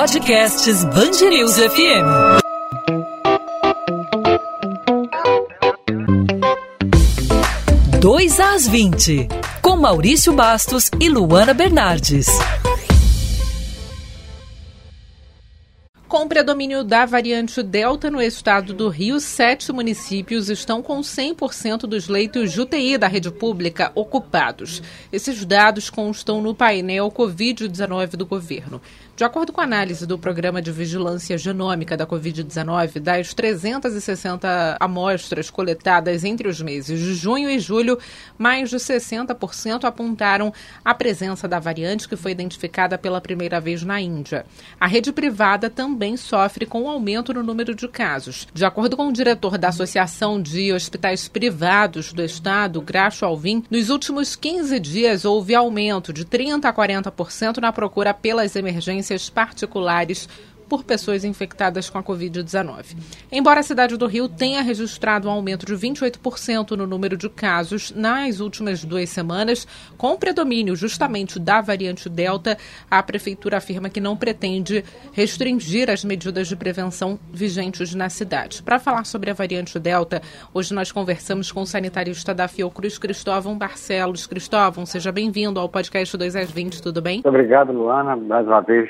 [0.00, 2.40] Podcasts Bangerils FM.
[8.00, 9.28] Dois às 20,
[9.60, 12.28] com Maurício Bastos e Luana Bernardes.
[16.10, 21.82] Com o predomínio da variante Delta no estado do Rio, sete municípios estão com 100%
[21.82, 24.82] dos leitos de UTI da rede pública ocupados.
[25.12, 28.82] Esses dados constam no painel Covid-19 do governo.
[29.20, 35.50] De acordo com a análise do Programa de Vigilância Genômica da Covid-19, das 360 amostras
[35.50, 37.98] coletadas entre os meses de junho e julho,
[38.38, 44.00] mais de 60% apontaram a presença da variante que foi identificada pela primeira vez na
[44.00, 44.46] Índia.
[44.80, 48.48] A rede privada também sofre com o um aumento no número de casos.
[48.54, 53.90] De acordo com o diretor da Associação de Hospitais Privados do Estado, Graxo Alvim, nos
[53.90, 60.28] últimos 15 dias houve aumento de 30% a 40% na procura pelas emergências particulares
[60.70, 62.96] por pessoas infectadas com a Covid-19.
[63.32, 67.90] Embora a cidade do Rio tenha registrado um aumento de 28% no número de casos
[67.90, 69.66] nas últimas duas semanas,
[69.98, 72.56] com predomínio justamente da variante Delta,
[72.88, 78.62] a Prefeitura afirma que não pretende restringir as medidas de prevenção vigentes na cidade.
[78.62, 80.22] Para falar sobre a variante Delta,
[80.54, 84.24] hoje nós conversamos com o sanitarista da Fiocruz, Cristóvão Barcelos.
[84.24, 87.14] Cristóvão, seja bem-vindo ao podcast 2 às 20, tudo bem?
[87.14, 88.14] Muito obrigado, Luana.
[88.14, 88.88] Mais uma vez,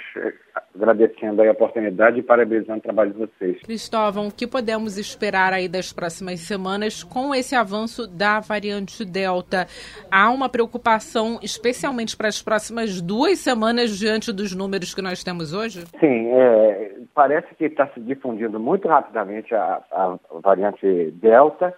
[0.81, 3.61] agradecendo a oportunidade e parabenizando o trabalho de vocês.
[3.63, 9.67] Cristóvão, o que podemos esperar aí das próximas semanas com esse avanço da variante Delta?
[10.11, 15.53] Há uma preocupação, especialmente para as próximas duas semanas, diante dos números que nós temos
[15.53, 15.85] hoje?
[16.01, 21.75] Sim, é, parece que está se difundindo muito rapidamente a, a variante Delta.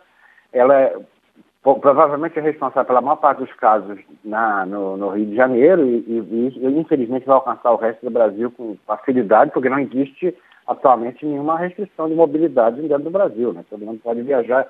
[0.52, 0.92] Ela
[1.62, 6.04] provavelmente é responsável pela maior parte dos casos na, no, no, Rio de Janeiro e,
[6.08, 11.24] e, e, infelizmente vai alcançar o resto do Brasil com facilidade, porque não existe atualmente
[11.24, 13.64] nenhuma restrição de mobilidade dentro do Brasil, né?
[13.70, 14.66] Todo mundo pode viajar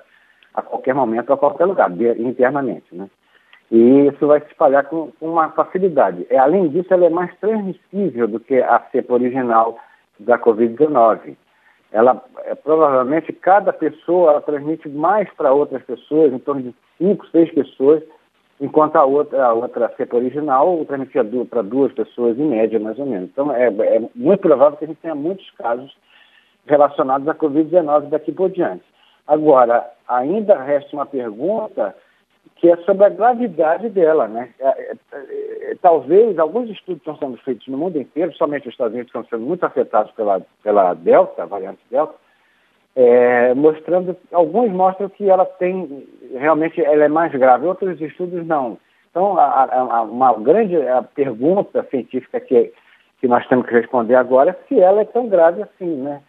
[0.53, 3.09] a qualquer momento, a qualquer lugar, internamente, né?
[3.71, 6.27] E isso vai se espalhar com, com uma facilidade.
[6.29, 9.79] É, além disso, ela é mais transmissível do que a cepa original
[10.19, 11.35] da Covid-19
[11.93, 17.53] ela é, provavelmente cada pessoa transmite mais para outras pessoas, em torno de cinco, seis
[17.53, 18.01] pessoas,
[18.59, 23.05] enquanto a outra, a outra cepa original transmitia para duas pessoas em média, mais ou
[23.05, 23.29] menos.
[23.31, 25.95] Então é, é muito provável que a gente tenha muitos casos
[26.65, 28.83] relacionados à Covid-19 daqui por diante.
[29.27, 31.95] Agora, ainda resta uma pergunta
[32.55, 34.49] que é sobre a gravidade dela, né?
[34.59, 38.93] É, é, é, talvez alguns estudos estão sendo feitos no mundo inteiro, somente os Estados
[38.93, 42.15] Unidos estão sendo muito afetados pela, pela Delta, variante Delta,
[42.95, 48.77] é, mostrando, alguns mostram que ela tem, realmente ela é mais grave, outros estudos não.
[49.09, 50.75] Então, a, a, uma grande
[51.13, 52.71] pergunta científica que,
[53.19, 56.21] que nós temos que responder agora é se ela é tão grave assim, né?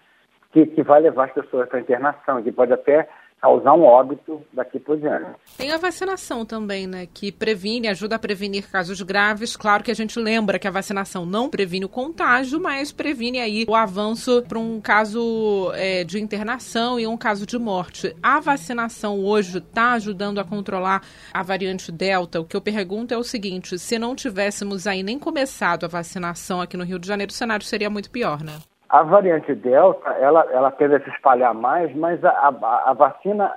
[0.53, 3.09] Que, que vai levar as pessoas para internação, que pode até
[3.45, 5.27] causar um óbito daqui por diante.
[5.59, 9.55] Tem a vacinação também, né, que previne, ajuda a prevenir casos graves.
[9.55, 13.67] Claro que a gente lembra que a vacinação não previne o contágio, mas previne aí
[13.69, 18.17] o avanço para um caso é, de internação e um caso de morte.
[18.23, 22.41] A vacinação hoje está ajudando a controlar a variante Delta.
[22.41, 26.63] O que eu pergunto é o seguinte: se não tivéssemos aí nem começado a vacinação
[26.63, 28.55] aqui no Rio de Janeiro, o cenário seria muito pior, né?
[28.95, 33.53] A variante Delta, ela, ela tende a se espalhar mais, mas a, a, a vacina,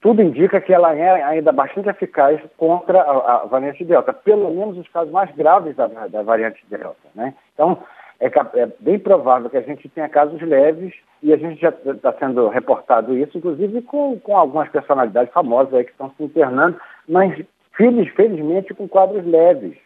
[0.00, 4.76] tudo indica que ela é ainda bastante eficaz contra a, a, variante Delta, pelo menos
[4.76, 7.32] os casos mais graves da, da variante Delta, né?
[7.54, 7.78] Então,
[8.18, 12.12] é, é, bem provável que a gente tenha casos leves e a gente já está
[12.14, 16.76] sendo reportado isso, inclusive com, com algumas personalidades famosas aí que estão se internando,
[17.08, 17.40] mas
[17.76, 19.76] feliz, felizmente com quadros leves.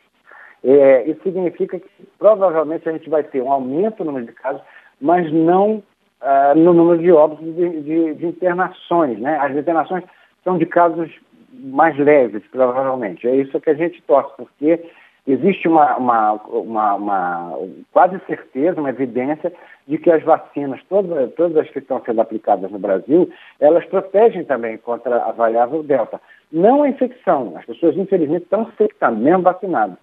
[0.65, 4.63] É, isso significa que provavelmente a gente vai ter um aumento no número de casos,
[5.01, 5.83] mas não
[6.23, 9.19] uh, no número de óbitos de, de, de, internações.
[9.19, 9.37] Né?
[9.39, 10.05] As internações
[10.45, 11.11] são de casos
[11.53, 13.27] mais leves, provavelmente.
[13.27, 14.83] É isso que a gente torce, porque
[15.27, 17.59] existe uma, uma, uma, uma
[17.93, 19.53] quase certeza, uma evidência
[19.87, 24.45] de que as vacinas, todas, todas as que estão sendo aplicadas no Brasil, elas protegem
[24.45, 26.21] também contra a variável Delta.
[26.53, 29.99] Não a infecção, as pessoas infelizmente estão se mesmo vacinadas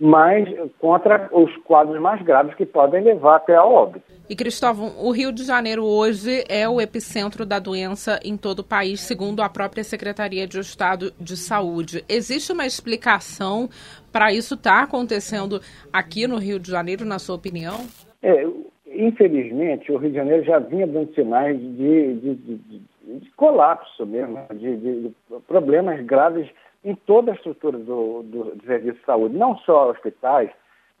[0.00, 0.48] mas
[0.78, 4.04] contra os quadros mais graves que podem levar até a óbito.
[4.28, 8.64] E Cristóvão, o Rio de Janeiro hoje é o epicentro da doença em todo o
[8.64, 12.04] país, segundo a própria Secretaria de Estado de Saúde.
[12.08, 13.68] Existe uma explicação
[14.10, 15.60] para isso estar tá acontecendo
[15.92, 17.80] aqui no Rio de Janeiro, na sua opinião?
[18.22, 18.46] É,
[18.86, 22.82] infelizmente, o Rio de Janeiro já vinha dando sinais de, de, de,
[23.20, 25.12] de colapso mesmo, de
[25.46, 26.48] problemas graves
[26.84, 30.50] em toda a estrutura do, do, do serviço de saúde, não só hospitais,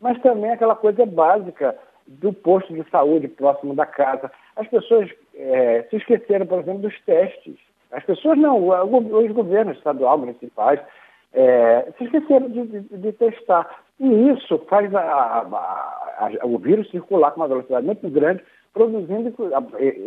[0.00, 1.76] mas também aquela coisa básica
[2.06, 4.30] do posto de saúde próximo da casa.
[4.56, 7.56] As pessoas é, se esqueceram, por exemplo, dos testes.
[7.92, 10.80] As pessoas não, os governos estaduais, municipais,
[11.32, 13.82] é, se esqueceram de, de, de, testar.
[14.00, 18.42] E isso faz a, a, a, o vírus circular com uma velocidade muito grande,
[18.72, 19.32] produzindo,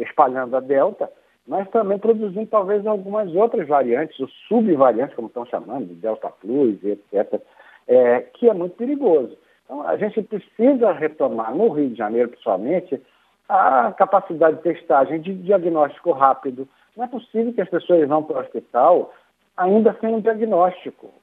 [0.01, 1.09] espalhando a delta,
[1.47, 6.83] mas também produzindo talvez algumas outras variantes, os subvariantes, como estão chamando, de Delta Plus,
[6.83, 7.41] etc.,
[7.88, 9.38] é, que é muito perigoso.
[9.63, 13.01] Então, a gente precisa retomar, no Rio de Janeiro, principalmente,
[13.47, 16.67] a capacidade de testagem, de diagnóstico rápido.
[16.95, 19.13] Não é possível que as pessoas vão para o hospital
[19.55, 21.13] ainda sem um diagnóstico,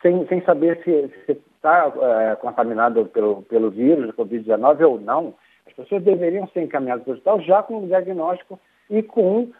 [0.00, 5.34] sem, sem saber se está é, contaminado pelo, pelo vírus do Covid-19 ou não.
[5.66, 8.58] As pessoas deveriam ser encaminhadas para o hospital já com um diagnóstico
[8.90, 9.50] e com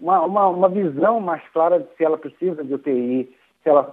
[0.00, 3.90] uma, uma, uma visão mais clara de se ela precisa de UTI, se ela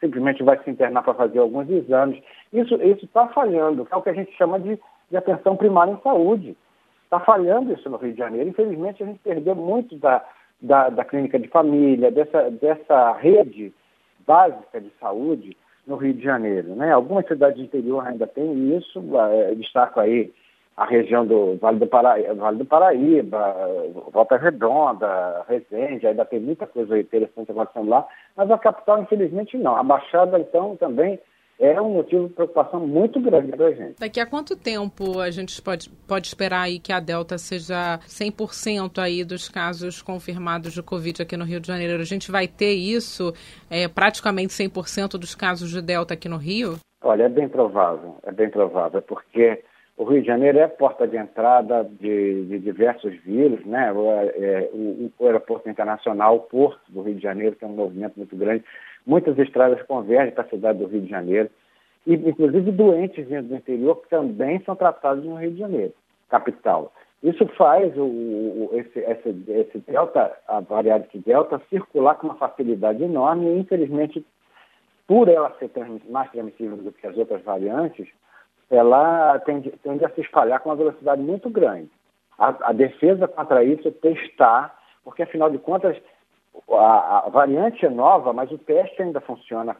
[0.00, 2.22] simplesmente vai se internar para fazer alguns exames.
[2.52, 4.78] Isso está falhando, é o que a gente chama de,
[5.10, 6.56] de atenção primária em saúde.
[7.04, 8.48] Está falhando isso no Rio de Janeiro.
[8.48, 10.24] Infelizmente, a gente perdeu muito da,
[10.60, 13.72] da, da clínica de família, dessa, dessa rede
[14.26, 15.56] básica de saúde
[15.86, 16.74] no Rio de Janeiro.
[16.76, 16.92] Né?
[16.92, 19.02] Algumas cidades do interior ainda têm isso,
[19.56, 20.32] destaco aí
[20.80, 23.54] a região do Vale do, Paraíba, vale do Paraíba,
[24.10, 29.76] Volta Redonda, Resende, ainda tem muita coisa interessante acontecendo lá, mas a capital, infelizmente, não.
[29.76, 31.20] A Baixada, então, também
[31.58, 34.00] é um motivo de preocupação muito grande para a gente.
[34.00, 38.98] Daqui a quanto tempo a gente pode, pode esperar aí que a Delta seja 100%
[39.02, 42.00] aí dos casos confirmados de Covid aqui no Rio de Janeiro?
[42.00, 43.34] A gente vai ter isso,
[43.70, 46.78] é, praticamente 100% dos casos de Delta aqui no Rio?
[47.02, 49.62] Olha, é bem provável, é bem provável, porque
[50.00, 53.92] o Rio de Janeiro é porta de entrada de, de diversos vírus, né?
[53.92, 58.14] O, é, o, o, aeroporto internacional, o porto do Rio de Janeiro, é um movimento
[58.16, 58.64] muito grande.
[59.06, 61.50] Muitas estradas convergem para a cidade do Rio de Janeiro.
[62.06, 65.92] E, inclusive, doentes vindo do interior que também são tratados no Rio de Janeiro,
[66.30, 66.94] capital.
[67.22, 73.04] Isso faz o, o, esse, esse, esse, delta, a variante delta, circular com uma facilidade
[73.04, 74.24] enorme e, infelizmente,
[75.06, 75.70] por ela ser
[76.08, 78.08] mais transmissível do que as outras variantes,
[78.70, 81.90] ela tende, tende, a se espalhar com uma velocidade muito grande.
[82.38, 84.74] A, a, defesa contra isso é testar,
[85.04, 85.96] porque afinal de contas
[86.70, 89.76] a, a, variante é nova, mas o teste ainda funciona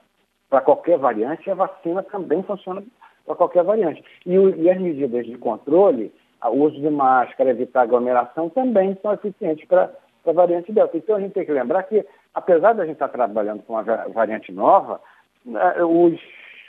[0.48, 2.82] para qualquer variante e a vacina também funciona
[3.24, 4.04] para qualquer variante.
[4.26, 9.12] E, o, e, as medidas de controle, o uso de máscara, evitar aglomeração, também são
[9.12, 9.90] eficientes para
[10.26, 10.96] a variante Delta.
[10.96, 12.04] Então a gente tem que lembrar que,
[12.34, 15.00] apesar da gente estar trabalhando com uma variante nova,
[15.44, 16.20] né, os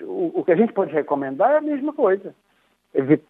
[0.04, 2.34] o, o que a gente pode recomendar é a mesma coisa.
[2.94, 3.24] Evite,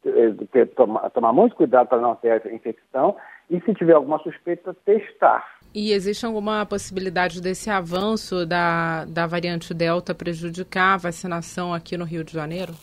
[0.52, 3.16] ter, tomar, tomar muito cuidado para não ter infecção
[3.50, 5.46] e, se tiver alguma suspeita, testar.
[5.74, 12.06] E existe alguma possibilidade desse avanço da, da variante Delta prejudicar a vacinação aqui no
[12.06, 12.74] Rio de Janeiro?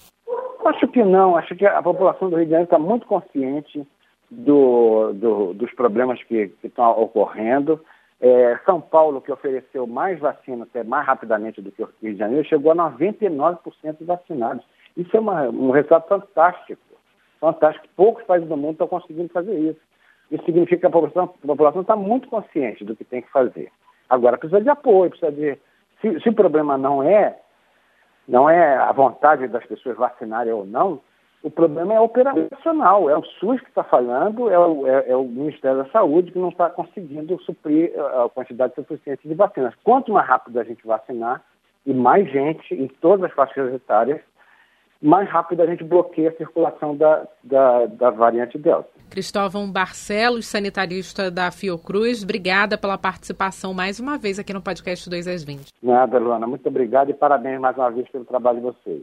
[0.65, 1.37] Acho que não.
[1.37, 3.87] Acho que a população do Rio de Janeiro está muito consciente
[4.31, 7.81] do, do, dos problemas que estão ocorrendo.
[8.21, 12.19] É, São Paulo, que ofereceu mais vacina até mais rapidamente do que o Rio de
[12.19, 13.59] Janeiro, chegou a 99%
[14.01, 14.65] vacinados.
[14.97, 16.83] Isso é uma, um resultado fantástico.
[17.41, 17.87] Fantástico.
[17.95, 19.81] Poucos países do mundo estão conseguindo fazer isso.
[20.31, 23.71] Isso significa que a população, a população está muito consciente do que tem que fazer.
[24.09, 25.57] Agora, precisa de apoio, precisa de.
[26.01, 27.39] Se, se o problema não é,
[28.27, 31.01] não é a vontade das pessoas vacinarem ou não,
[31.43, 35.25] o problema é operacional, é o SUS que está falhando, é o, é, é o,
[35.25, 39.75] Ministério da Saúde que não está conseguindo suprir a quantidade suficiente de vacinas.
[39.85, 41.43] Quanto mais rápido a gente vacinar
[41.87, 44.21] e mais gente em todas as faixas etárias,
[45.01, 48.89] mais rápido a gente bloqueia a circulação da, da, da variante Delta.
[49.09, 55.29] Cristóvão Barcelos, sanitarista da Fiocruz, obrigada pela participação mais uma vez aqui no podcast 2
[55.29, 55.73] às 20.
[55.83, 59.03] Nada, Luana, muito obrigado e parabéns mais uma vez pelo trabalho de vocês.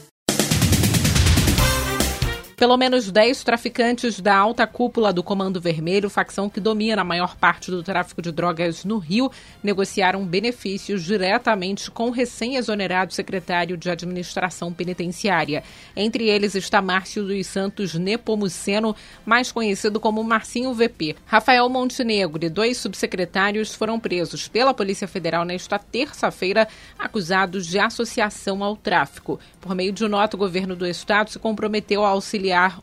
[2.61, 7.35] Pelo menos 10 traficantes da alta cúpula do Comando Vermelho, facção que domina a maior
[7.35, 9.31] parte do tráfico de drogas no Rio,
[9.63, 15.63] negociaram benefícios diretamente com o recém-exonerado secretário de Administração Penitenciária.
[15.95, 21.15] Entre eles está Márcio dos Santos Nepomuceno, mais conhecido como Marcinho VP.
[21.25, 26.67] Rafael Montenegro e dois subsecretários foram presos pela Polícia Federal nesta terça-feira,
[26.99, 29.39] acusados de associação ao tráfico.
[29.59, 32.81] Por meio de nota, o governo do estado se comprometeu a auxiliar auxiliar.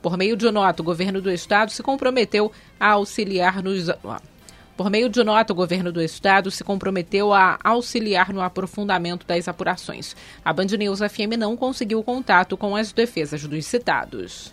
[0.00, 3.88] Por meio de nota, o governo do estado se comprometeu a auxiliar nos.
[4.76, 9.46] Por meio de nota, o governo do estado se comprometeu a auxiliar no aprofundamento das
[9.46, 10.16] apurações.
[10.44, 14.52] A Band News FM não conseguiu contato com as defesas dos citados.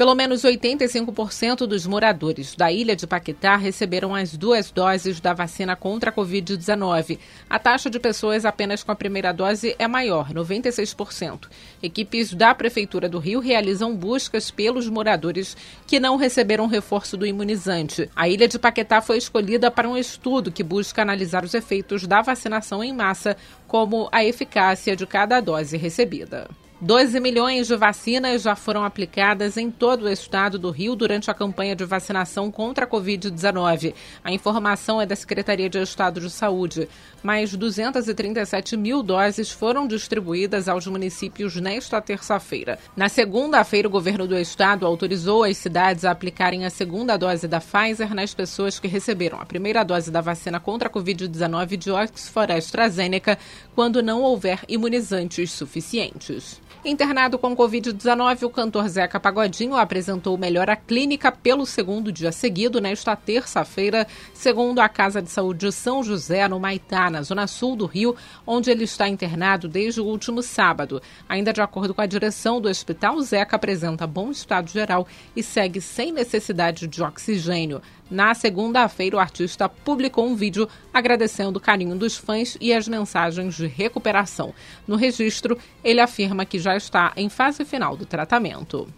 [0.00, 5.76] Pelo menos 85% dos moradores da ilha de Paquetá receberam as duas doses da vacina
[5.76, 7.18] contra a Covid-19.
[7.50, 11.50] A taxa de pessoas apenas com a primeira dose é maior, 96%.
[11.82, 15.54] Equipes da Prefeitura do Rio realizam buscas pelos moradores
[15.86, 18.08] que não receberam reforço do imunizante.
[18.16, 22.22] A ilha de Paquetá foi escolhida para um estudo que busca analisar os efeitos da
[22.22, 23.36] vacinação em massa,
[23.68, 26.48] como a eficácia de cada dose recebida.
[26.82, 31.34] 12 milhões de vacinas já foram aplicadas em todo o estado do Rio durante a
[31.34, 33.92] campanha de vacinação contra a Covid-19.
[34.24, 36.88] A informação é da Secretaria de Estado de Saúde.
[37.22, 42.78] Mais 237 mil doses foram distribuídas aos municípios nesta terça-feira.
[42.96, 47.60] Na segunda-feira, o governo do estado autorizou as cidades a aplicarem a segunda dose da
[47.60, 52.54] Pfizer nas pessoas que receberam a primeira dose da vacina contra a Covid-19 de Oxford
[52.54, 53.36] AstraZeneca,
[53.74, 56.58] quando não houver imunizantes suficientes.
[56.82, 63.14] Internado com Covid-19, o cantor Zeca Pagodinho apresentou melhora clínica pelo segundo dia seguido nesta
[63.14, 67.84] terça-feira, segundo a Casa de Saúde de São José, no Maitá, na zona sul do
[67.84, 71.02] Rio, onde ele está internado desde o último sábado.
[71.28, 75.82] Ainda de acordo com a direção do hospital, Zeca apresenta bom estado geral e segue
[75.82, 77.82] sem necessidade de oxigênio.
[78.10, 83.54] Na segunda-feira, o artista publicou um vídeo agradecendo o carinho dos fãs e as mensagens
[83.54, 84.52] de recuperação.
[84.86, 88.88] No registro, ele afirma que já está em fase final do tratamento.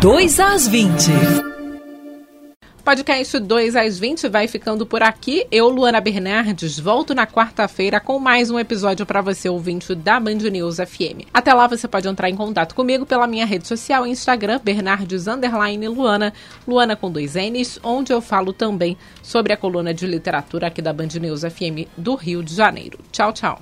[0.00, 1.65] 2 às 20.
[2.86, 5.44] Podcast 2 às 20 vai ficando por aqui.
[5.50, 10.36] Eu, Luana Bernardes, volto na quarta-feira com mais um episódio para você, ouvinte da Band
[10.36, 11.26] News FM.
[11.34, 16.32] Até lá você pode entrar em contato comigo pela minha rede social Instagram, Bernardes Luana,
[16.64, 20.92] Luana com dois N's, onde eu falo também sobre a coluna de literatura aqui da
[20.92, 23.00] Band News FM do Rio de Janeiro.
[23.10, 23.60] Tchau, tchau.